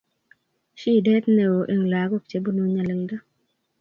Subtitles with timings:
[0.79, 3.17] shidet neoo eng lakok chebunu nyalilda